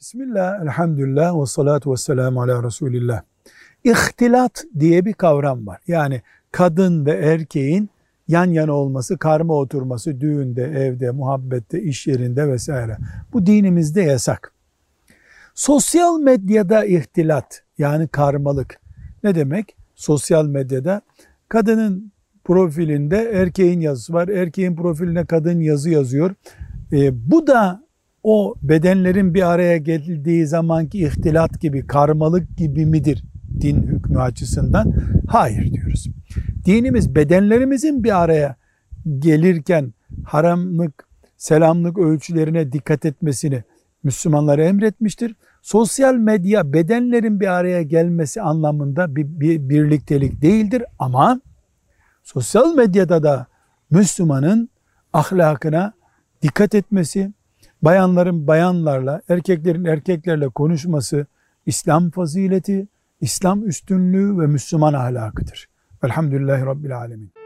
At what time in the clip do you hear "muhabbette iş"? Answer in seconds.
11.10-12.06